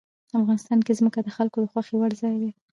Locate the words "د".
1.23-1.29, 1.61-1.65